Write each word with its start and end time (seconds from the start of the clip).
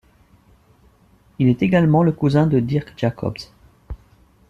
Il 1.37 1.47
est 1.47 1.61
également 1.61 2.01
le 2.01 2.11
cousin 2.11 2.47
de 2.47 2.59
Dirck 2.59 2.91
Jacobsz. 2.97 3.53